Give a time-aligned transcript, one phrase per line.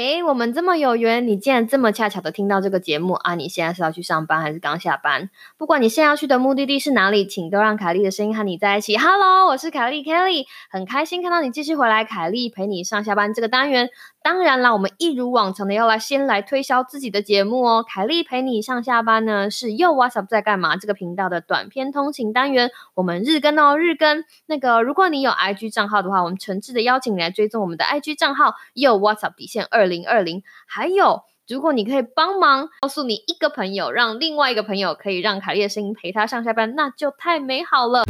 [0.00, 3.34] 哎，我们这么有缘，你竟然这么恰巧的听到这个节目啊！
[3.34, 5.28] 你现在是要去上班还是刚下班？
[5.58, 8.96] 不管你现在要去的目的地是哪里，请都让凯莉的声音和你在一起。
[8.96, 12.02] Hello，我是凯莉 Kelly，很开心看到你继续回来。
[12.02, 13.90] 凯莉陪你上下班这个单元。
[14.22, 17.82] 当然啦，我们一如往常的要来先来推销自己的节目哦。
[17.82, 22.70] 凯莉陪你上下班呢，是又 What's Up 在干嘛这个频道的短片通勤单元。
[22.94, 24.24] 我们日更哦，日更。
[24.44, 30.42] 那个，如果你有 IG 账号的话，我们诚挚的邀请你来追踪我们的 IG 账号又 What's Up 底线二零二零。
[30.66, 38.04] 还有，如果你可以帮忙告诉你一个朋友，让另外一个朋友可以让凯莉的声音陪他上下班，那就太美好了。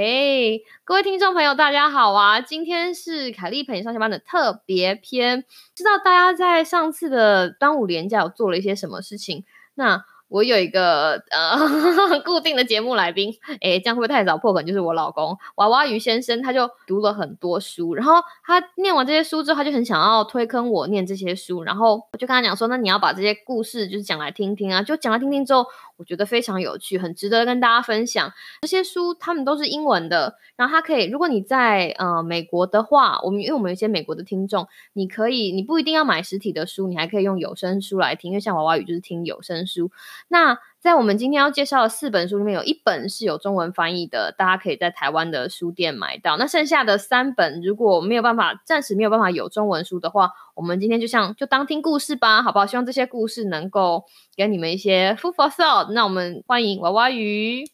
[0.00, 2.40] 哎，各位听众朋友，大家好啊！
[2.40, 5.44] 今天是凯丽陪你上下班的特别篇。
[5.74, 9.44] 知道大家在上次的端午连假有做了一些什么事情？
[9.74, 14.64] 那我有一个呃 固定的节目来宾，诶，这样会不会太早破梗？
[14.64, 18.14] 就是我老公娃娃鱼先生，他就读了很多书，然后
[18.44, 25.66] 他念完这些书之后，他就很想要推坑我念这些书，然后我就跟他讲说，那你要把这些故事就是讲来听听啊，就讲来听听之后。
[25.96, 28.32] 我觉得非常有趣，很值得跟大家分享。
[28.62, 39.90] 这些书他们都是英文的，然后它可以，如果你在呃美国的话，我们因为我们有一些美国的听众，你可以，你不一定要买实体的书，你还可以用有声书来听，因为像娃娃鱼就是听有声书。
[40.28, 46.36] 那在我们今天要介绍的四本书里面，有一本是有中文翻译的，大家可以在台湾的书店买到。
[46.36, 52.66] 那剩下的三本，如果没有办法，暂时没有办法有中文书的话，我们今天就像就当听故事吧，好不好？
[52.66, 54.04] 希望这些故事能够
[54.36, 55.92] 给你们一些 food for thought。
[55.92, 57.64] 那我们欢迎娃娃鱼。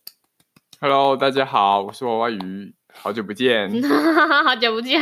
[0.80, 2.74] Hello，大家好，我是娃娃鱼。
[2.98, 3.70] 好久不见，
[4.44, 5.00] 好久不见，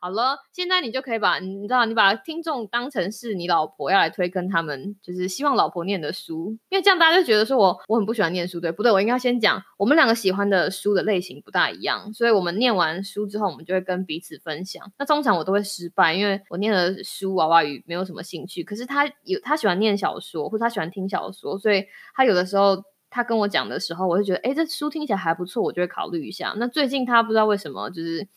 [0.00, 8.92] 好了，现在你就可以把你知道，你把听众当成是你老婆要来推跟他们，就是希望老婆念的书，因为这样大家就觉得说我我很不喜欢念书，对不对？
[8.92, 14.90] 我应该先讲，我们两个喜欢的书的类型不大一样，所以我们念完书之后，我们就会跟彼此分享。
[14.98, 21.84] 那通常我都会失败，因为我念的书娃娃鱼没有什么兴趣，可是他有他喜欢念小说，或者他喜欢听小说，所以
[22.14, 22.82] 他有的时候。
[23.10, 26.52] 他跟我讲的时候，我就觉得，哎，这书听起来还不错，我就会考虑一下。
[26.58, 28.28] 那最近他不知道为什么，就是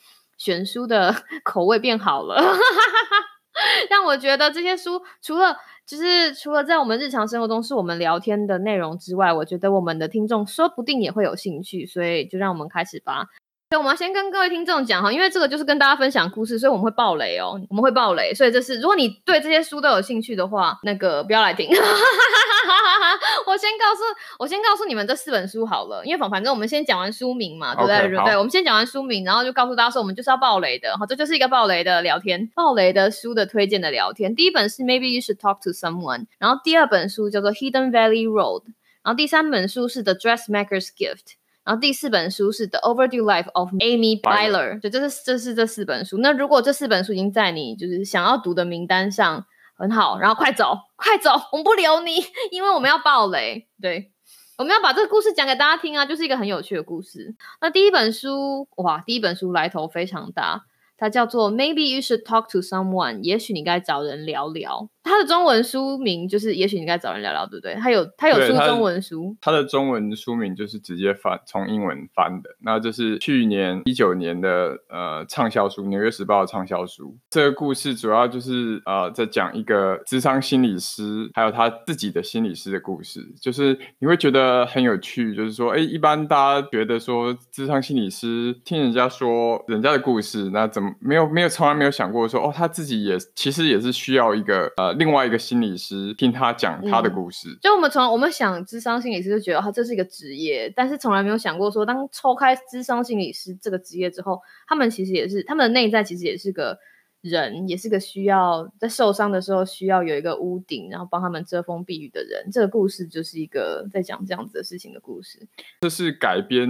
[0.42, 1.14] 选书的
[1.46, 2.42] 口味变好了，
[3.92, 13.28] 让我觉得这些书除了就是除了在我们日常生活中是我们聊天的内容之外，我觉得我们的听众说不定也会有兴趣，所以就让我们开始吧。
[13.72, 18.34] 所以我们要先跟各位听众讲哈，因为这个就是跟大家分享故事，所以我们会爆雷哦，我们会爆雷。
[18.34, 21.70] 所以这是如果你对这些书都有兴趣的话，那个不要来听。
[23.48, 24.02] 我先告诉
[24.40, 28.10] 我先告诉你们这四本书好了，因为反反正我们先讲完书名嘛，对不对？
[28.26, 34.36] 对，我们先讲完书名，然后就告诉大家说，我们就是要爆雷的，好，这就是一个爆雷的聊天，爆雷的书的推荐的聊天。
[34.36, 38.64] 第一本是 Maybe You Should Talk to Someone，然后第二本书叫做 Hidden Valley Road，
[39.02, 41.40] 然后第三本书是 The Dressmaker's Gift。
[41.64, 46.18] 然后第四本书是《The Overdue Life of Amy Byler》，就这是这是这四本书。
[46.18, 49.46] 那如果这四本书已经在你就是想要读的名单上，
[49.76, 52.16] 很好，然后快走，快走，我们不留你，
[52.52, 53.68] 因为我们要爆雷。
[53.82, 54.12] 对，
[54.58, 57.36] 我们要把这个故事讲给大家听啊，就是一个很有趣的故事。
[57.62, 60.66] 那第一本书，哇，第一本书来头非常大。
[61.02, 64.88] 它叫做 Maybe you should talk to someone，也许你该找人聊聊。
[65.04, 67.74] 它的中文书名就是也许你该找人聊聊，对不对？
[67.74, 69.36] 它有它有出中文书。
[69.42, 77.18] 它的中文书名就是直接翻从英文翻的，那就是去年一九年的呃畅销书，《纽约时报》的畅销书。
[77.32, 83.28] 这个故事主要就是呃在讲一个智商心理师，还有他自己的心理师的故事。
[83.42, 90.91] 就是你会觉得很有趣，就是说，哎，一般大家觉得说智商心理师听人家说人家的故事，那怎么？
[91.00, 97.58] 没有没有从来没有想过说哦，他自己也其实也是需要一个呃另外一个心理师听他讲他的故事。
[97.62, 106.78] 就我们从我们想智商心理师就觉得他这是一个职业，但是从来没有想过说当抽开智商心理师这个职业之后，他们其实也是他们的内在其实也是个。
[107.24, 112.50] 人也是个需要在受伤的时候需要有一个屋顶，然后帮他们遮风避雨的人。
[112.52, 115.38] 这个故事就是一个在讲这样子的事情的故事。
[115.82, 116.68] 这是改编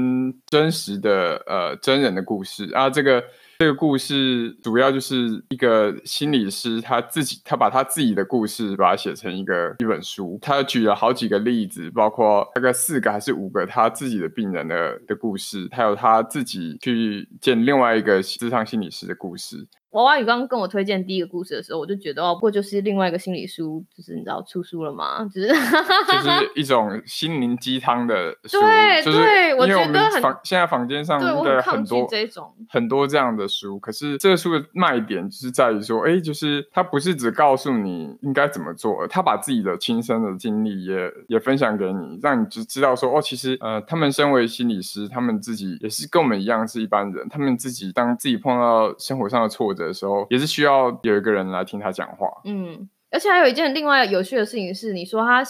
[0.47, 2.89] 真实的呃真人的故事啊。
[2.89, 3.23] 这个
[3.61, 10.39] 这个故事主要就是一个心理师他自己他把他自己的故事把它写成一个一本书。
[10.41, 19.67] 他举了好几个例子，包括大概四个还是五个他自己的病人的的故事，还有他自己去见另外一个智商心理师的故事。
[19.91, 25.25] 娃娃鱼刚刚跟我推荐第一个故事的时候，我就觉得哦，不过就是另外一个心理书，就是你知道出书了吗？
[25.25, 52.27] 就是 就是一种心灵鸡汤的书，对就是对我因为我们觉得现在房间上的很多这种很多这样的书，可是这个书的卖点就是在于说，哎，就是它不是只告诉你应该怎么做，他把自己的亲身的经历也也分享给你，让你就知道说，哦，其实呃，他们身为心理师，他们自己也是跟我们一样是一般人，他们自己当自己碰到生活上的挫折的时候，也是需要有一个人来听他讲话。
[52.45, 55.43] 嗯，而且还有一件另外有趣的事情是，你说他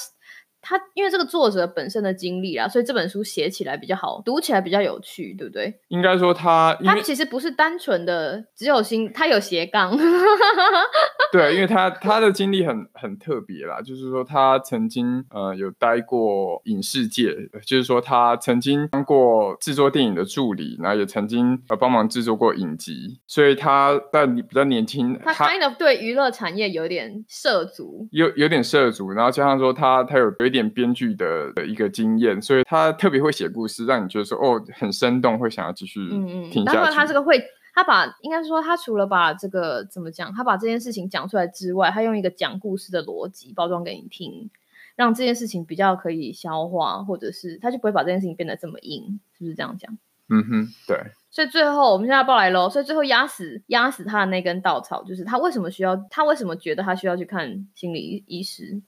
[0.62, 5.74] 他因为这个作者本身的经历啊，所以这本书写起来比较好，读起来比较有趣，对不对？
[5.88, 9.98] 应该说他，他其实不是单纯的只有心，他有斜杠，
[11.32, 17.36] 对，因为他他的经历很很特别啦，就是说他曾经呃有待过影视界，
[17.66, 28.08] 就是说他曾经当过制作电影的助理，然后也曾经呃帮忙制作过影集，所以他在比较年轻，他 kind of 对娱乐产业有点涉足。
[28.12, 36.96] 有有点涉足，然后加上说他他有点编剧的的一个经验，所以他特别会写故事，让你觉得说哦很生动，会想要继续嗯嗯，当然听下去。
[36.98, 37.44] 他这个会，
[37.74, 44.50] 他把应该说他除了把这个怎么讲，他把这件事情讲出来之外，他用一个讲故事的逻辑包装给你听，
[44.96, 49.98] 让这件事情比较可以消化，或者是他就不会把这件事情变得这么硬，是不是这样讲？
[50.30, 50.98] 嗯哼，对。
[51.30, 58.82] 所以最后我们现在报来喽，所以最后压死压死他的那根稻草，就是他为什么需要，他为什么觉得他需要去看心理医师？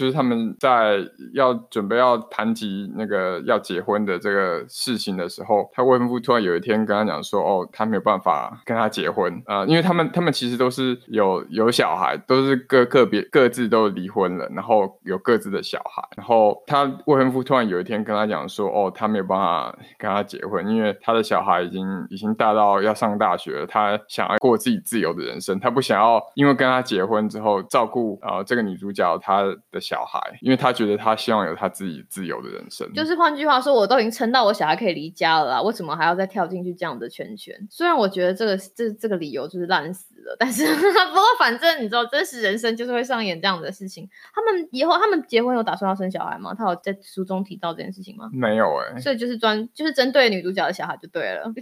[0.00, 0.98] 就是他们在
[1.34, 16.02] 要准备要谈及那个要结婚的这个事情的时候，他未婚夫突然有一天跟他讲说：“哦，他没有办法跟他结婚啊、呃因为他们他们其实都是有有小孩，都是个个别各自都离婚了，然后有各自的小孩。
[16.16, 32.88] 然后他未婚夫突然有一天跟他讲说：哦，他没有办法跟他结婚，因为他的小孩已经已经大到要上大学了，他想要过自己自由的人生，他不想要因为跟他结婚之后照顾啊、这个女主角她的小孩，因为他觉得他希望有他自己自由的人生。
[32.94, 37.52] 就是换句话说，我都已经撑到我小孩可以离家了啦，为什么还要再跳进去这样的圈圈？
[37.68, 44.08] 虽然我觉得这个这这个理由就是烂死了， 但是不过反正你知道，真实人生就是会上演这样的事情。
[44.34, 46.54] 他们以后他们结婚有打算要生小孩吗？
[46.54, 48.30] 他有在书中提到这件事情吗？
[48.32, 51.50] 没有哎、所以就是专就是针对女主角的小孩就对了。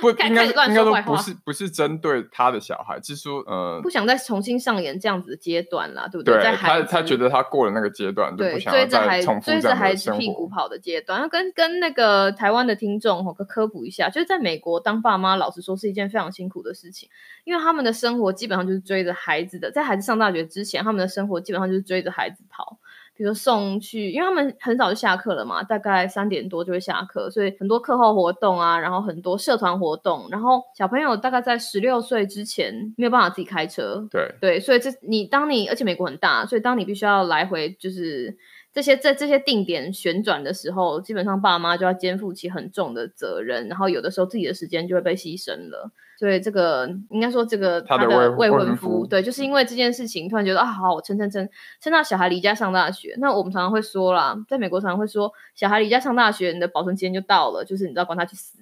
[0.00, 10.32] 不 应该应该说不是不是针对他的小孩，是说呃不，想再重新上演这样子的阶段啦，对不对对他他觉得他过了那个阶段，就对不想追着孩再重复追着这样的孩子屁。
[10.32, 17.01] 股跑的阶段，要跟跟那个台湾的听众哦科科普一下，就是在美国当爸妈，老实说是一件非常辛苦的事情，
[17.44, 22.78] 因为他们的生活基本上就是追着孩子的，在孩子上大学之前，他们的生活基本上就是追着孩子跑。
[23.14, 38.34] 比如送去，因为他们很早就下课了嘛，大概三点多就会下课，所以很多课后活动啊，然后很多社团活动，然后小朋友大概在十六岁之前没有办法自己开车，对对，所以这你当你而且美国很大，所以当你必须要来回就是
[38.72, 45.90] 这些在这些定点旋转的时候，基本上爸妈就要肩负起很重的责任，然后有的时候自己的时间就会被牺牲了。
[46.18, 51.48] 所以这个应该说，这个他的的未未婚夫，夫对，就是因为这件事情，突然觉得啊，好，我撑撑撑，
[51.80, 53.16] 撑到小孩离家上大学。
[53.18, 58.56] 那我们常常会说啦，在美国常常会说，小孩离家上大学，你的保存期间就到了，就是你知道，管他去死。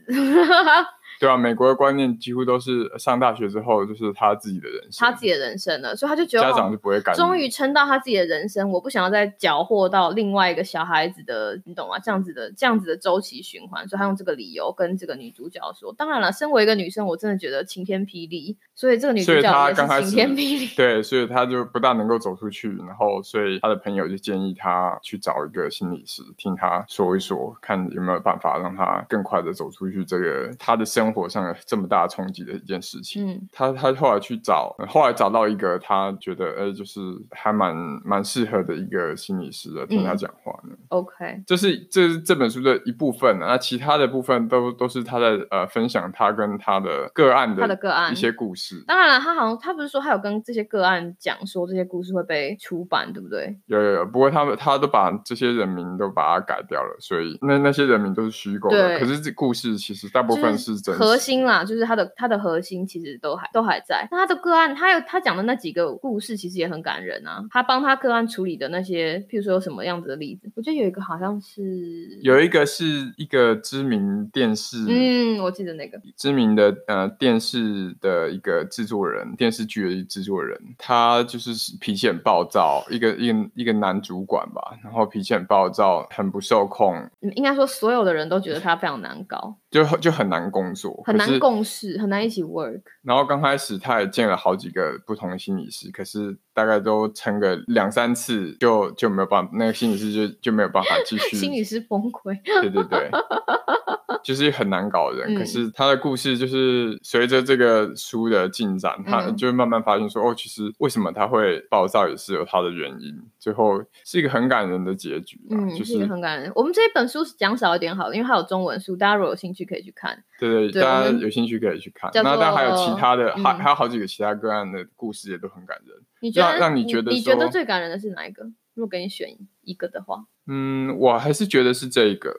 [1.21, 7.19] 对啊，美国的观念几乎都是上大学之后就是他自己的人生，他自己的人生了，所以他就觉得家哦长就不会干预。
[7.19, 11.99] 终于撑到他自己的人生，我不想要再缴获到另外一个小孩子的，你懂吗？
[11.99, 15.93] 这样子的这样子的周期循环，所以他用这个理由跟这个女主角说。
[15.93, 20.67] 当然了，身为一个女生，我真的觉得晴天霹雳，所以这个女主角是晴天霹雳。
[20.75, 33.27] 对，所以她就不大能够走出去，然后所以她的朋友就建议她去找一个心理师，听她说一说，看有没有办法让她更快的走出去这个她的生活上有这么大冲击的一件事情。
[33.27, 37.01] 嗯他他后来去找，后来找到一个他觉得呃就是
[37.31, 37.75] 还蛮
[38.05, 40.75] 蛮适合的一个心理师的，听他嗯讲话呢。
[40.89, 48.83] ，OK，这是这是这本书的一部分啊，那其他的部分都都是他在呃分享他跟他的个案的他的个案一些故事。
[48.87, 53.57] 当然了，他好像他不是说他有跟这些个案讲说这些故事会被出版，对不对？
[53.67, 58.99] 有有有，不过他们他都把这些人名都把它改掉了，所以那那些人名都是虚构的。
[58.99, 61.00] 可是这故事其实大部分是真实。
[61.01, 64.07] 核心啦，就是他的他的核心其实都还都还在。
[64.11, 67.43] 那他的个案，他有他讲的那几个故事，其实也很感人啊。
[67.51, 72.85] 他帮他个案处理的那些，譬如说有什么样子的例子，我觉得有一个好像是，有一个是
[73.17, 89.57] 一个知名电视，嗯，我记得那个，知名的呃电视的一个制作人，电视剧的制作人，他就是脾气很暴躁，一个一个一个男主管吧，然后脾气很暴躁，很不受控，嗯应该说所有的人都觉得他非常难搞。
[89.71, 92.83] 就就很难工作，很难共事，很难一起 work。
[93.03, 101.37] 然后刚开始他也见了好几个不同的心理师，可是大概都撑个两三次就就没有办法，那个心理师就就没有办法继续。
[101.37, 102.37] 心理师崩溃。
[102.43, 103.11] 对对对，
[104.23, 105.35] 就是很难搞的人。
[105.35, 113.15] 嗯可是他的故事就是随着这个书的进展，他嗯就会慢慢发现说，哦，其实为什么他会暴躁也是有他的原因。
[113.39, 116.53] 最后是一个很感人的结局啊，嗯，就是一个很感人。
[116.55, 120.23] 我们这一本书讲少一点好了，因为它有中文书，大家如果有兴趣可以去看。
[120.39, 122.11] 对对，大家有兴趣可以去看。
[122.11, 125.97] 叫那但还有其他的，还嗯还有好几个其他个案的故事也都很感人。
[126.21, 128.45] 你觉得让让你觉得你觉得最感人的是哪一个？
[128.75, 129.29] 如果给你选
[129.63, 132.35] 一个的话，嗯，我还是觉得是这个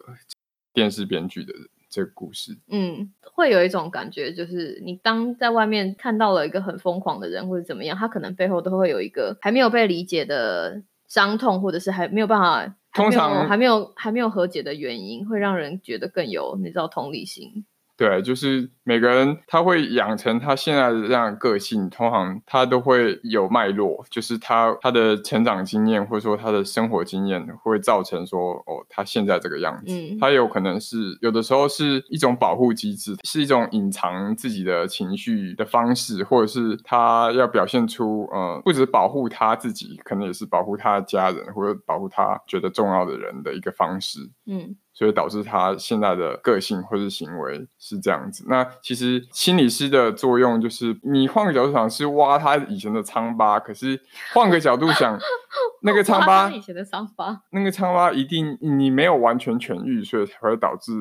[0.74, 1.54] 电视编剧的
[1.90, 2.58] 这个故事。
[2.70, 17.66] 嗯，会有一种感觉，就是你当在外面看到了一个很疯狂的人或者怎么样，他可能背后都会有一个还没有被理解的伤痛，或者是还没有办法，通常还没有还没有和解的原因，会让人觉得更有你知道同理心。
[17.98, 29.93] 对，就是每个人他会养成他现在的这样的个性，通常他都会有脉络，就是他他的成长经验或者说他的生活经验会造成说哦他现在这个样子。
[29.93, 44.19] 嗯他有可能是有的时候是一种保护机制，是一种隐藏自己的情绪的方式，或者是他要表现出呃不止保护他自己，可能也是保护他的家人或者保护他觉得重要的人的一个方式。
[44.48, 48.46] 嗯所以导致他现在的个性或是行为是这样子。
[48.48, 54.00] 那其实心理师的作用就是，你换个角度想是挖他以前的疮疤，可是
[54.31, 55.17] 换个角度想，
[55.81, 60.91] 那个疮哇疤，以前的伤疤，那个疮疤一定你没有完全痊愈，所以才会导致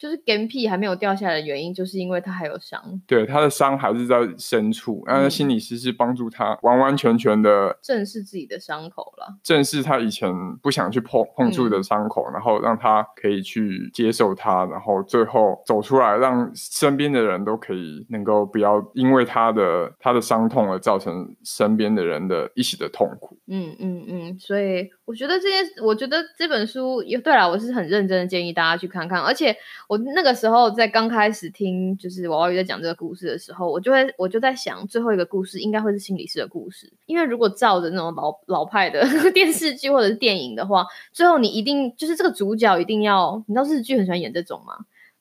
[0.00, 5.04] 就是干屁还没有掉下来的原因，就是因为他还有伤，对他的伤还是在深处。
[5.06, 9.36] 那嗯心理师是帮助他完完全全的正视自己的伤口了。
[9.42, 23.36] 正视他以前不想去碰碰触嗯的伤口，然后让他可以去接受它，然后最后走出来，让身边的人都可以能够不要因为他的他的伤痛而造成身边的人的一起的痛苦。
[23.46, 29.20] 嗯嗯嗯，所以我觉得这件，我觉得这本书也对了，我是很认真的建议大家去看看。
[29.20, 29.54] 而且
[29.90, 39.04] 我那个时候在刚开始听就是娃娃鱼在讲这个故事的时候，我就会我就在想，最后一个故事应该会是心理师的故事，因为如果照着那种老老派的
[39.34, 44.74] 电视剧或者是电影的话，最后你一定就是这个主角一定要，你知道日剧很喜欢演这种吗？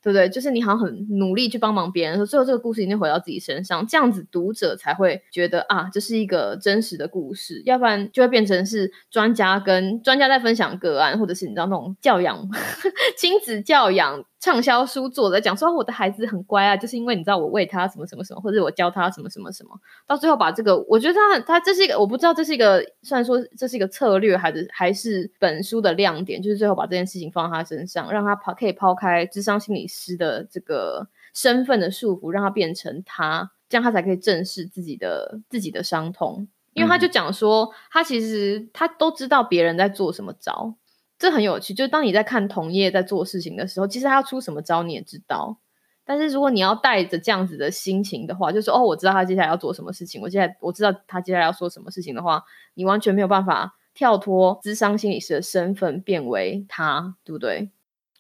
[0.03, 0.29] 对不对？
[0.29, 12.47] 就是你好像很努力去帮忙别人说，最后这个故事一定回到自己身上，这样子读者才会觉得啊，这是一个真实的故事，要不然就会变成是专家跟专家在分享个案，或者是你知道那种教养
[13.17, 19.77] 亲子教养畅销书作者讲说、我的孩子很乖啊，就是因为你知道我喂他什么什么什么，或者我教他什么什么什么，
[20.07, 36.47] 到最后把这个，我觉得他他这是一个，我不知道这是一个，虽然说这是一个策略，还是还是本书的亮点，就是最后把这件事情放在他身上，让他抛可以抛开智商心理师的这个身份的束缚，让他变成他，这样他才可以正视自己的自己的伤痛。
[36.73, 40.75] 因为他就讲说，他其实他都知道别人在做什么招，
[41.19, 41.75] 这很有趣。
[41.75, 45.59] 就是当你在看同业在做事情的时候，其实他要出什么招你也知道。
[46.03, 57.69] 但是如果你要带着这样子的心情的话，就说哦，我知道他接下来要做什么事情，我接下来我知道他接下来要说什么事情的话，你完全没有办法跳脱智商心理师的身份，变为他，对不对？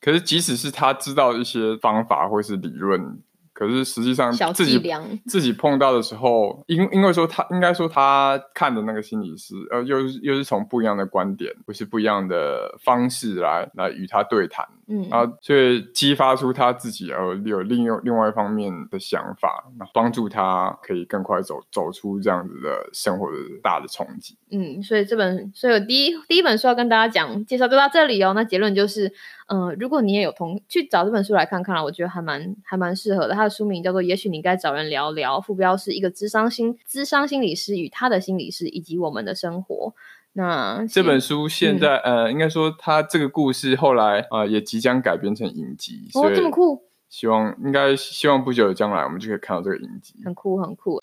[0.01, 3.21] 可是即使是他知道一些方法或是理论，
[3.59, 4.81] 可是实际上自己
[5.27, 24.35] 自己碰到的时候，因因为说他应该说他看的那个心理师，呃，又是又是从不一样的观点或是不一样的方式来来与他对谈，嗯，然后所以激发出他自己呃有另有另外一方面的想法，帮助他可以更快走走出这样子的生活的大的冲击。
[24.49, 28.33] 嗯，所以这本，所以我第一第一本书要跟大家讲介绍就到这里哦。
[28.33, 29.13] 那结论就是，
[29.47, 33.35] 嗯、如果你也有同去找这本书来看看啦，我觉得还蛮还蛮适合的。
[33.35, 39.93] 它的书名叫做《也许你该找人聊聊》，副标是一个智商心智商心理师与他的心理师以及我们的生活。
[40.33, 50.15] 那这本书书现在、呃，应该说他这个故事后来呃也即将改编成影集，哦这么酷，希望应该希望不久的将来我们就可以看到这个影集。
[50.23, 50.99] 很酷很酷。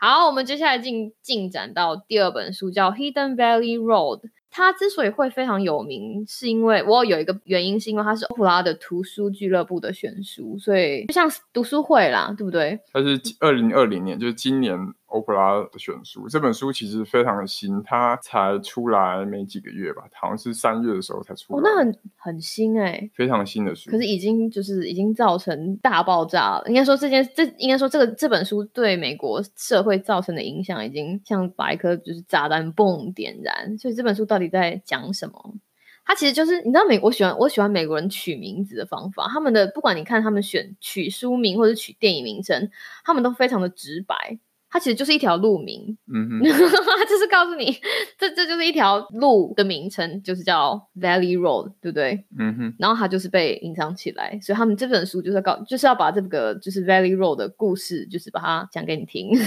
[0.00, 4.20] 好，我们接下来进进展到第二本书，叫《Hidden Valley Road》。
[4.54, 12.78] 它之所以会非常有名，是因为我有一个原因，是因为它是欧普拉的图书俱乐部的选书，所以就像读书会啦，对不对？
[12.92, 14.76] 它是二零二零年，就是今年
[15.12, 16.28] 欧普拉的选书。
[16.28, 23.90] 这本书其实非常的新，它才出来没几个月吧，好像是三月的时候才出哦，那很很新哎、非常新的书。
[23.90, 26.64] 可是已经就是已经造成大爆炸了。
[26.66, 33.76] 应该说这件这应该说这个这本书对美国社会造成的影响，已经像把一颗就是炸弹嘣点燃。
[33.78, 35.54] 所以这本书到底在讲什么？
[36.04, 42.70] 它其实就是你知道美，我喜欢我喜欢美国人取名字的方法，他们的不管你看他们选取书名或者取电影名称，
[43.04, 44.40] 他们都非常的直白。
[44.72, 47.76] 它其实就是一条路名，嗯哼， 就是告诉你，
[48.18, 52.24] 这这就是一条路的名称，就是叫 Valley Road，对不对？
[52.38, 59.30] 嗯哼，然后它就是被隐藏起来，所以他们这本书就是告，就是要把这个就是 Valley Road 的故事，就是把它讲给你听。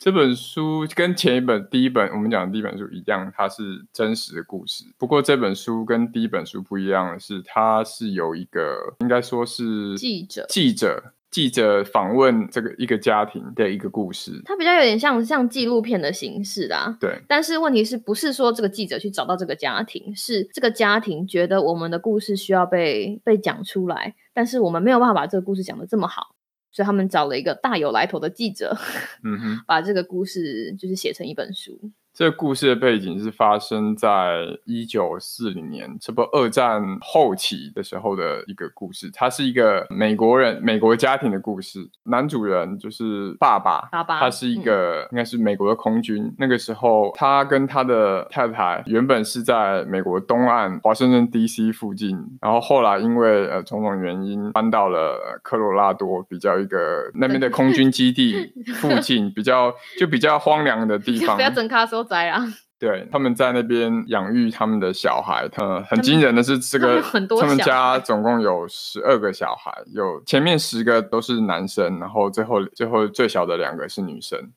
[0.00, 4.84] 这本书跟前一本第一本我们讲的第一本书一样，它是真实的故事。
[4.98, 11.13] 不过这本书跟第一本书不一样的是，它是有一个应该说是记者记者。
[11.34, 16.96] 记者访问这个一个家庭的一个故事，它比较有点像像纪录片的形式啦。
[17.00, 26.36] 对，但是问题是不是说这个记者去找到这个家庭，是这个家庭觉得我们的故事需要被被讲出来，但是我们没有办法把这个故事讲得这么好，
[26.70, 28.76] 所以他们找了一个大有来头的记者，
[29.24, 31.90] 嗯哼， 把这个故事就是写成一本书。
[32.14, 39.10] 这个故事的背景是发生在一九四零年，这不二战后期的时候的一个故事。
[39.12, 41.90] 它是一个美国人、美国家庭的故事。
[42.04, 46.32] 男主人就是爸爸，爸爸，他是一个应该是美国的空军。
[46.38, 51.72] 那个时候，他跟他的太太原本是在美国东岸华盛顿 D.C.
[51.72, 61.34] 附近，然后后来因为呃种种原因搬到了科罗拉多，比较一个那边的空军基地附近，比较就比较荒凉的地 方。
[61.34, 62.03] 不要整卡说。
[62.04, 62.44] 灾啊！
[62.78, 65.48] 对，他们在那边养育他们的小孩。
[65.56, 74.52] 嗯，很惊人的是，这个他们家总共有十二个小孩，有前面十个都是男生，然后最后最后最小的两个是女生。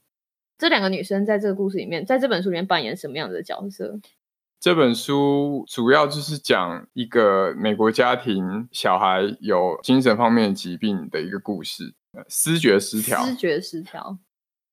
[0.57, 3.99] 这两个女生在这个故事里面，在这本书里面扮演什么样的角色？
[4.59, 11.93] 这本书主要就是讲一个美国家庭小孩有精神方面疾病的一个故事，
[12.27, 14.17] 思觉失调，思觉失调。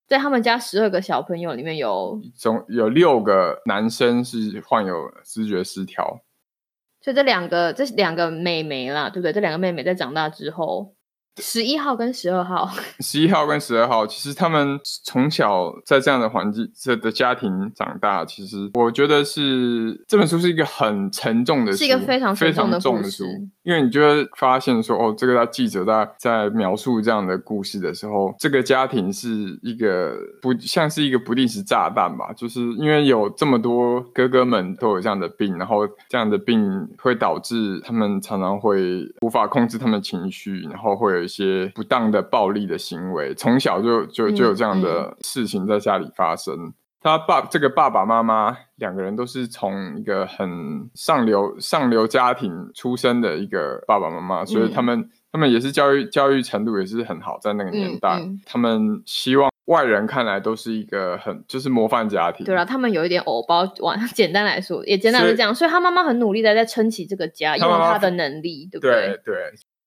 [0.06, 6.20] 在他们家十二个小朋友里面有总有六个男生是患有知觉失调，
[7.00, 9.32] 所以这两个这两个妹妹啦，对不对？
[9.32, 10.94] 这两个妹妹在长大之后。
[11.38, 12.70] 十一号跟十二号，
[13.02, 23.24] 十一号跟十二号，其实他们从小在这样的环境、这的家庭长大，其实我觉得是这本书是一个很沉重的，是一个非常非常重的书，
[23.64, 41.24] 因为你就会发现说，哦，这个记者在在描述这样的故事的时候，这个家庭是一个不像是一个不定时炸弹吧，就是因为有这么多哥哥们都有这样的病，然后这样的病会导致他们常常会无法控制他们情绪，然后会有。
[41.24, 46.74] 一些不当的暴力的行为，从小就就就有这样的事情在家里发生。
[47.04, 62.46] 他爸这个爸爸妈妈两个人都是从一个很上流上流家庭出生的一个爸爸妈妈，所以他们他们也是教育教育程度也是很好，在那个年代，他们希望外人看来都是一个很就是模范家庭。
[62.46, 69.20] 对啊，他们有一点偶包，往 简单来说也简单是这样，所以他妈妈很努力的在撑起这个家，用他的能力，对不对？
[69.22, 69.34] 对。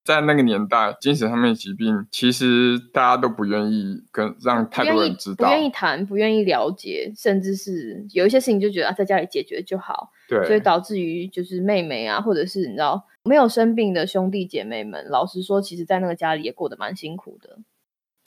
[0.08, 10.10] 在那个年代，精神上面疾病其实大家都不愿意跟让太多人知道，不愿意谈，不愿意了解，甚至是有一些事情就觉得在家里解决就好。
[10.30, 17.60] 对，所以导致于就是妹妹啊，或者是你知道没有生病的兄弟姐妹们，老实说，其实在那个家里也过得蛮辛苦的。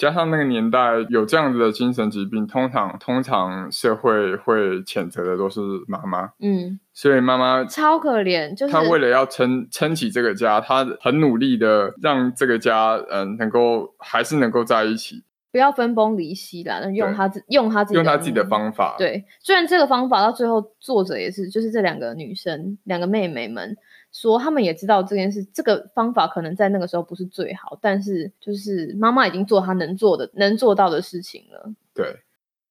[0.01, 23.77] 加上那个年代有这样子的精神疾病，通常通常社会会谴责的都是妈妈，嗯，所以妈妈超可怜，就是她为了要撑撑起这个家，她很努力的让这个家，嗯，能够还是能够在一起，不要分崩离析啦，用她自用她自己用她自己的方法，对，虽然这个方法到最后作者也是，就是这两个女生，两个妹妹们。
[24.13, 31.73] 说他们也知道这件事，这个方法可能在那个时候不是最好，但是就是妈妈已经做她能做的、能做到的事情了。
[31.95, 32.21] 对，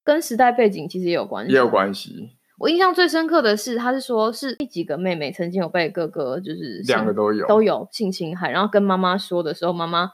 [0.04, 2.32] 跟时代背景其实也有关系，也有关系。
[2.58, 10.12] 我印象最深刻的是，他是说是第几个妹妹曾经有被哥哥就是两个都有都有性侵害，然后跟妈妈说的时候，妈妈。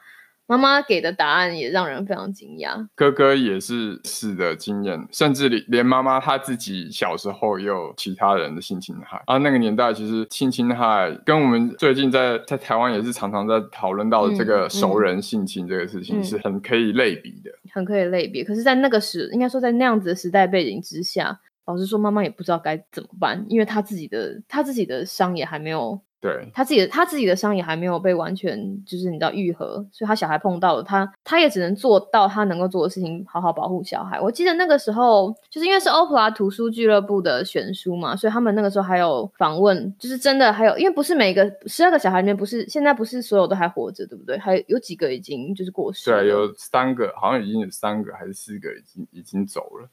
[0.48, 2.88] 妈妈给的答案也让人非常惊讶。
[2.96, 9.22] 哥哥也是死的经验，甚至连连妈妈她自己小时候也有其他人的性侵害。
[9.26, 18.44] 啊，那个年代其实性侵害跟我们最近在在台湾也是常常在讨论到的这个熟人性侵这个事情是很可以类比的，很可以类比。
[18.44, 25.99] 可是，在那个时，应该说在那样子的时代背景之下，老实说，妈妈也不知道该怎么办，因为她自己的她自己的伤也还没有。
[26.21, 34.19] 对她自己的她自己的伤也还没有被完全就是你知道愈合，所以她小孩碰到了她，她也只能做到她能够做的事情，好好保护小孩。
[34.19, 44.36] 我记得那个时候就是因为是欧普拉图书俱乐部的选书嘛，所以他们那个时候还有访问，就是真的还有，因为不是每个十二个小孩里面不是现在不是所有都还活着，对不对？
[44.39, 46.10] 还有几个已经就是过世。
[46.10, 49.88] 对，有三个，好像已经有三个还是四个已经已经走了。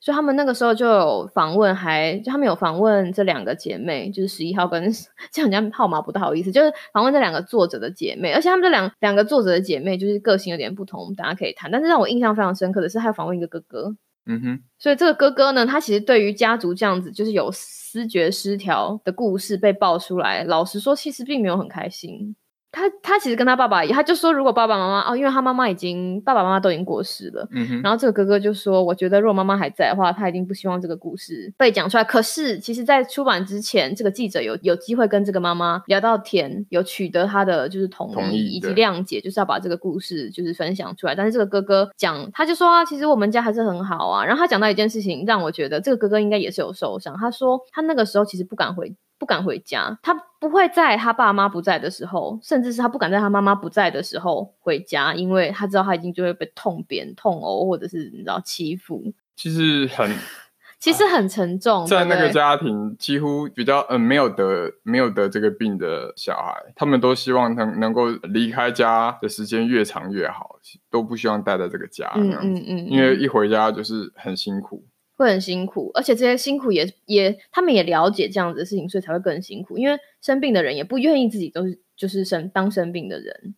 [0.00, 4.90] 所以他们那个时候就有访问，还就他们有访问这两个姐妹，就是十一号跟
[5.30, 11.70] 这样讲号码不太好意思，就是访问这两个作者的姐妹，而且他们这两两个作者的姐妹就是个性有点不同，大家可以谈。
[11.70, 22.34] 但是让我印象非常深刻的是，还有访问一个哥哥，嗯哼，所以这个哥哥呢，他其实对于家族这样子就是有思觉失调的故事被爆出来，老实说，其实并没有很开心。
[22.72, 32.04] 他他其实跟他爸爸，他就说，如果爸爸妈妈哦，因为他妈妈已经爸爸妈妈都已经过世了，嗯哼，然后这个哥哥就说，我觉得如果妈妈还在的话，他一定不希望这个故事被讲出来。
[32.04, 41.14] 可是其实，在出版之前，这个记者有有机会跟这个妈妈聊到天，有取得他的就是同同意以及谅解，就是要把这个故事就是分享出来。
[41.14, 44.24] 但是这个哥哥讲，他就说啊，其实我们家还是很好啊。
[44.24, 47.16] 然后他讲到一件事情，让我觉得这个哥哥应该也是有受伤。
[47.18, 48.94] 他说他那个时候其实不敢回。
[49.20, 60.10] 不敢回家，他不会在他爸妈不在的时候，甚至是他不敢在他妈妈不在的时候回家，因为他知道他已经就会被痛扁、痛殴，或者是你知道欺负，其实很
[60.80, 61.84] 其实很沉重。
[61.84, 70.58] 在那个家庭，几乎比较嗯没有得没有得这个病的小孩，他们都希望能能够离开家的时间越长越好，
[70.90, 74.82] 都不希望待在这个家这嗯嗯嗯，因为嗯一回家就是很辛苦。
[75.20, 79.76] 会很辛苦，而且这些辛苦也也他们也了解这样子的事情，所以才会更辛苦。
[79.76, 83.54] 因为生病的人也不愿意自己都是就是生当生病的人，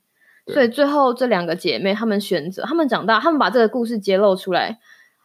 [0.49, 4.81] 所以最后这两个姐妹她们选择，她们长大，她们把这个故事揭露出来，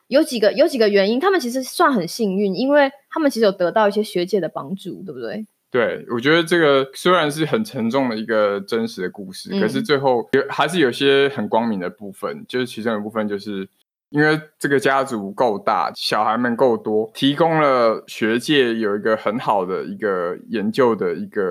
[0.09, 5.43] 有几个有几个原因，她们其实算很幸运，因为她们其实有得到一些学界的帮助，对不对？
[5.71, 13.67] 对，我觉得这个虽然是很沉重的一个真实的故事，嗯可是最后有还是有些很光明的部分，就是其中一部分就是。
[14.09, 21.41] 因为这个家族够大，小孩们够多，提供了学界有一个很好的一个研究的一个，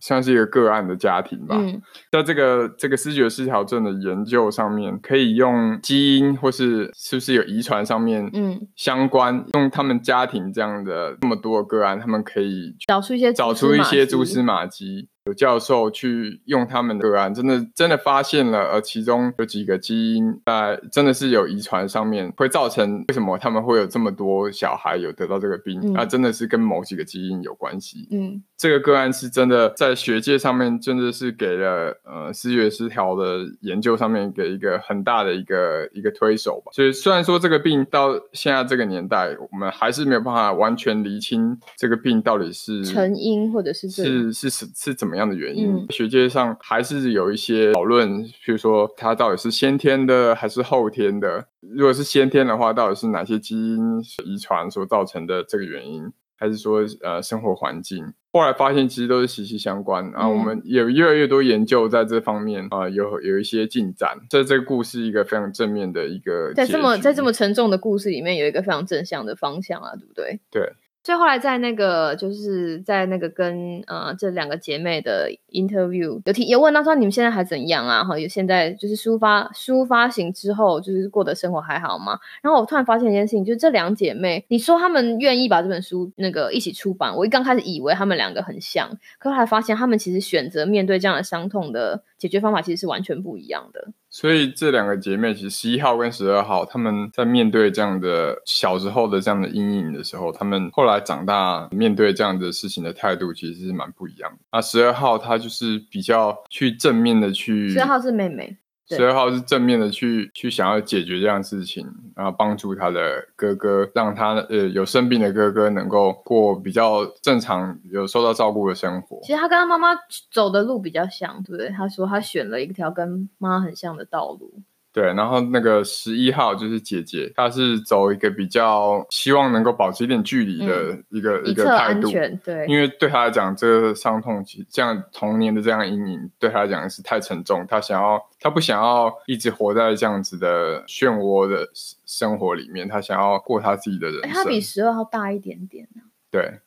[0.00, 1.56] 算是一个个案的家庭吧。
[1.58, 15.08] 嗯在这个这个视觉失调症的研究上面，可以用基因或是是不是有遗传上面嗯，相关，用他们家庭这样的这么多的个案，他们可以找出一些找出一些蛛蛛丝马迹。
[15.26, 28.08] 有教授去用他们的个案，真的真的发现了，呃，其中有几个基因在真的是有遗传上面会造成为什么他们会有这么多小孩有得到这个病，嗯那真的是跟某几个基因有关系。
[28.10, 36.72] 嗯这个个案是真的在学界上面真的是给了呃视觉失调的研究上面给一个很大的一个一个推手吧。
[36.72, 45.74] 所以虽然说这个病到现在这个年代，我们还是没有办法完全厘清这个病到底是成因或者是是是是是怎么样的原因？
[45.74, 51.46] 嗯学界上还是有一些讨论，比如说它到底是先天的还是后天的。
[51.60, 58.12] 如果是先天的话，到底是哪些基因遗传所造成的这个原因，还是说呃生活环境？
[58.32, 64.18] 后来发现其实都是息息相关，然后我们有越来越多研究在这方面啊、呃有有一些进展。
[64.28, 70.40] 这这个故事一个非常正面的一个在这么在这么沉重的故事里面有一个非常正向的方向啊，对不对？
[70.50, 70.72] 对。
[71.06, 78.02] 所以后来在那个就是在那个跟呃这两个姐妹的 interview 有提有问到说你们现在还怎样啊？
[78.02, 82.18] 哈，有现在就是书发书发行之后就是过的生活还好吗？
[82.42, 88.90] 然后我突然发现一件事情，就是这两姐妹，你说她们愿意把这本书那个一起出版，我一刚开始以为她们两个很像，
[89.20, 93.92] 可后来发现她们其实选择面对这样的伤痛的解决方法其实是完全不一样的。
[94.18, 104.38] 所以这两个姐妹，其实十一号跟十二号，她们在面对这样的小时候的这样的阴影的时候，她们后来长大面对这样的事情的态度，其实是蛮不一样的。
[104.50, 108.56] 那十二号她就是比较去正面的去，十二号是妹妹，
[108.88, 119.18] 十二号是正面的去去想要解决这样事情，然后帮助他的哥哥，让他呃有生病的哥哥能够过比较正常、有受到照顾的生活。
[119.22, 119.88] 其实他跟他妈妈
[120.30, 121.68] 走的路比较像，对不对？
[121.70, 124.62] 他说他选了一条跟妈很像的道路。
[124.96, 132.10] 对，然后那个十一号就是姐姐，她是走一个比较希望能够保持一点距离的一个、一个态度，
[132.42, 141.68] 对，因为对她来讲，这个伤痛其实这样童年的这样阴影对她来讲是太沉重，她想要，她不想要一直活在这样子的漩涡的
[142.06, 144.44] 生活里面，她想要过她自己的人哎，生。
[144.44, 146.60] 她比十二号大一点点呢、对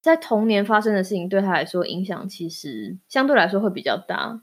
[0.00, 4.40] 在童年发生的事情对她来说影响其实相对来说会比较大。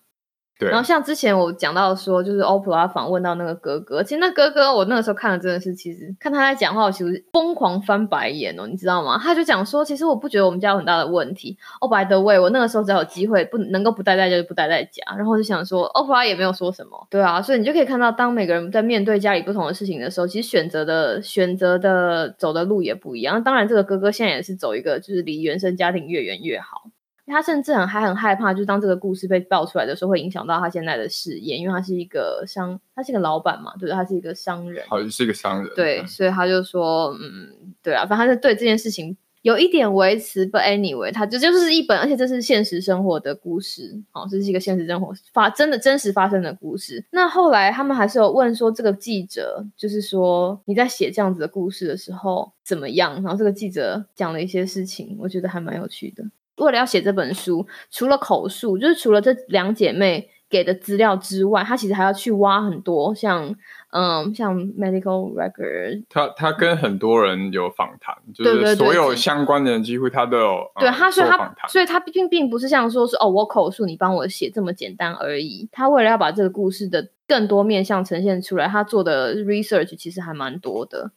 [0.67, 9.17] 然后像之前我讲到说，就是欧普拉访问到那个哥哥，其实那哥哥我那个时候看了真的是，其实看他在讲话，我其实疯狂翻白眼哦，你知道吗？
[9.17, 11.58] 他就讲说，其实我不觉得我们家有很大的问题。
[11.80, 23.41] 哦，by the way，我那个时候只要有机会不能够不待在家就不待在家，然后我就想说，欧普拉也没有说什么，对啊，所以你就可以看到，当每个人在面对家里不同的事情的时候，其实选择的选择的走的路也不一样。
[23.43, 26.84] 当然，这个哥哥现在也是走一个就是离原生家庭越远越好。
[27.30, 33.89] 他甚至很还很害怕，就是当这个故事被爆出来的时候，会影响到他现在的事业，因为他是一个商，他是一个老板嘛，对？
[33.92, 35.72] 他是一个商人，好像是一个商人。
[35.76, 40.50] 对，所以他就说，嗯，对啊，反正他是对这件事情有一点维持。
[40.50, 47.06] But anyway，他就就是一本，而且这是现实生活的故事，哦，这是一个现实生活发真的真实发生的故事。
[47.12, 53.13] 那后来他们还是有问说，这个记者就是说你在写这样子的故事的时候怎么样？
[53.22, 56.24] 然后这个记者讲了一些事情，我觉得还蛮有趣的。
[56.60, 63.56] 为了要写这本书，除了口述，就是除了这两姐妹给的资料之外，她其实还要去挖很多像。
[63.91, 75.67] 嗯，像 medical record，她她跟很多人有访谈，就是所有相关的人几乎他都有对他，所以他所以他并并不是像说是哦，我口述你帮我写这么简单而已。
[75.72, 81.10] 他为了要把这个故事的更多面向呈现出来，他做的 research 其实还蛮多的。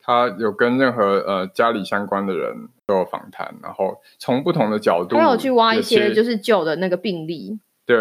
[0.00, 7.58] 他有跟任何呃家里相关的人都有访谈，然后从不同的角度，还有去挖一些就是旧的那个病例。
[7.86, 7.96] 对。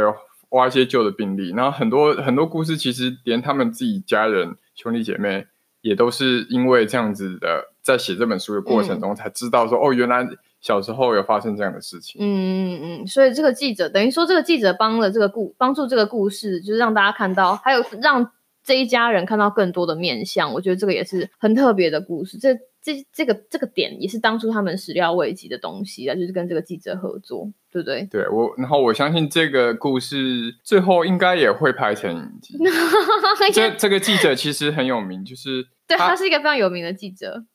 [0.51, 5.45] 挖一些旧的病例，然后很多很多故事，其实连他们自己家人兄弟姐妹
[5.81, 10.27] 也都是因为这样子的，在写这本书的过程中才知道说，哦，原来
[10.59, 12.19] 小时候有发生这样的事情。
[12.19, 18.31] 嗯嗯嗯，所以这个记者等于说，这个记者帮了这个故帮助这个故事，就是让大家看到，还有让
[18.63, 20.51] 这一家人看到更多的面相。
[20.51, 22.39] 我觉得这个也是很特别的故事。
[22.39, 22.57] 这
[22.93, 27.51] 这这个这个点也是当初他们始料未及的东西啊，就是跟这个记者合作。
[27.71, 28.03] 对不对？
[28.09, 32.57] 对我，然后我相信这个故事最后应该也会拍成影集。
[33.53, 37.45] 这这个记者其实很有名，就是 对他是一个非常有名的记者。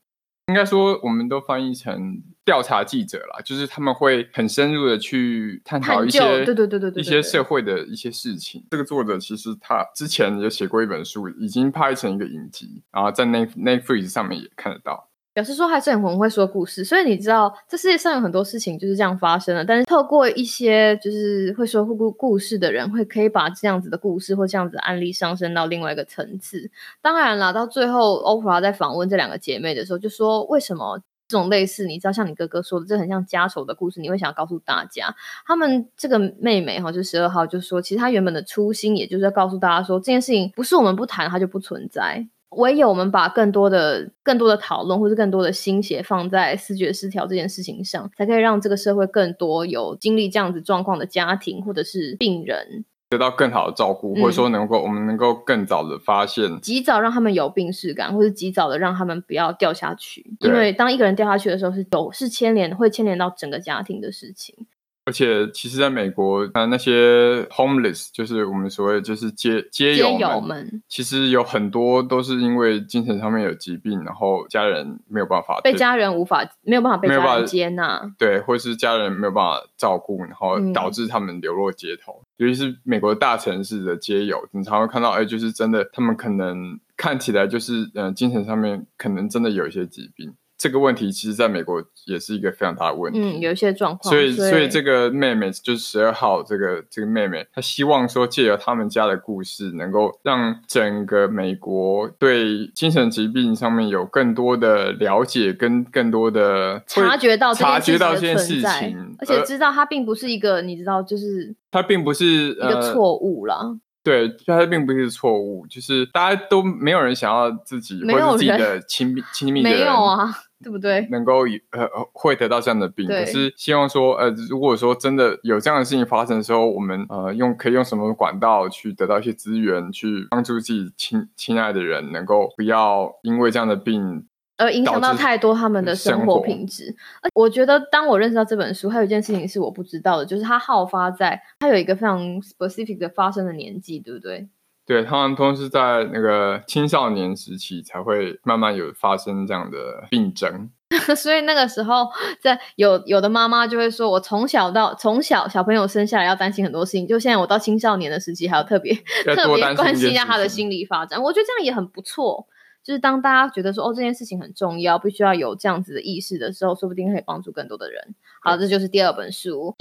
[0.46, 8.64] 应该说，我们都翻译成调查记者啦，就是他们会很深入的去探讨一些对对对对对一些社会的一些事情。
[8.70, 15.10] 这个作者其实他之前也写过一本书，已经拍成一个影集，然后在 Net Netflix 上面也看得到。
[15.34, 19.64] 表示说还是很会说故事，所以你知道这世界上有很多事情就是这样发生的。
[19.64, 26.70] 但是透过一些就是会说故故事的人，会可以把这样子的故事或这样子的案例上升到另外一个层次。
[27.02, 35.12] 当然了，到最后欧普拉在访问这两个姐妹的时候，就说为什么这种类似你知道像你哥哥说的，这很像家仇的故事，你会想要告诉大家，
[35.44, 42.28] 他们这个妹妹哈，就十二号就说，其实她原本的初心，也就是要告诉大家说，这件事情不是我们不谈，它就不存在。
[42.56, 60.34] 唯有我们把更多的、更多的讨论，或是更多的心血放在视觉失调这件事情上，才可以让这个社会更多有经历这样子状况的家庭或者是病人得到更好的照顾，或者说能够我们能够更早的发现，及早让他们有病视感，或者及早的让他们不要掉下去。
[60.40, 64.66] 因为当一个人掉下去的时候，是有是牵连，会牵连到整个家庭的事情。
[65.06, 82.22] 而且，其实，在美国，啊，那些 homeless，就是我们所谓就是街街友们，其实有很多都是因为精神上面有疾病，然后家人没有办法被家人无法没有办法被家人接纳，对，或是家人没有办法照顾，然后导致他们流落街头。
[82.38, 90.34] 尤其是美国大城市的街友，你常会看到，哎，就是真的，他们可能看起来就是，嗯，精神上面可能真的有一些疾病。
[90.64, 113.76] 这个问题其实在美国也是一个非常大的问题，嗯，有一些状况，所以所以这个妹妹就是十二号这个这个妹妹，她希望说借由他们家的故事，能够让整个美国对精神疾病上面有更多的了解，跟更多的察觉到察觉到这件事情，而且知道它并不是一个你知道，就是它并不是一个错误了。
[114.04, 120.32] 对，它并不是错误，就是大家都没有人想要自己或者自己的亲密亲密的人，没有啊。
[120.62, 121.06] 对不对？
[121.10, 121.40] 能够
[121.72, 136.94] 呃会得到这样的病，可是希望说呃，如果说真的有这样的事情发生的时候，我们呃用可以用什么管道去得到一些资源，去帮助自己亲亲爱的人，能够不要因为这样的病而影响到太多他们的生活品质。
[137.22, 144.48] 而我觉得，当我认识到这本书，还有一件事情是我不知道的，就是它好发在它有一个非常 specific 的发生的年纪，对不对？
[144.86, 149.78] 对，他们都是在那个青少年时期才会慢慢有发生这样的
[150.10, 150.68] 病症，
[151.16, 152.06] 所以那个时候，
[152.38, 158.92] 在有有的妈妈就会说，我从小到从小小朋友生下来要担心很多事情，就现在我到青少年的时期还要特别
[159.24, 161.22] 特别关心一下他的心理发展。
[161.22, 162.46] 我觉得这样也很不错，
[162.84, 168.14] 就是当大家觉得说哦这件事情很重要，必须要有这样子的意识的时候，说不定可以帮助更多的人。
[168.42, 169.74] 好，这就是第二本书。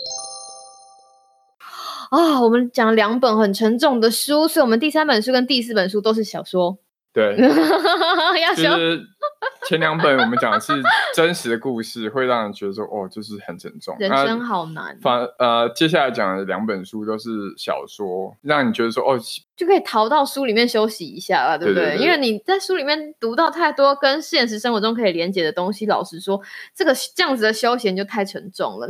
[2.10, 6.78] 啊，我们讲两本很沉重的书，所以我们第三本书跟第四本书都是小说。
[7.14, 9.02] 对， 就是
[9.68, 10.74] 前两本我们讲的是
[11.14, 14.98] 真实的故事，会让人觉得说哦，就是很沉重，人生好难。
[15.00, 19.20] 反呃，接下来讲的两本书都是小说，让你觉得说哦，
[19.56, 21.98] 就可以逃到书里面休息一下了，对不对？
[21.98, 26.42] 因为你在书里面读到太多跟现实生活中可以连接的东西，老实说，
[26.76, 28.90] 这个这样子的休闲就太沉重了。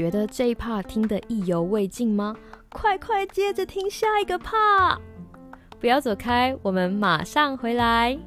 [0.00, 2.34] 觉得这一 part 听得意犹未尽吗？
[2.70, 4.96] 快快接着听下一个 part，
[5.78, 8.18] 不要走开，我们马上回来。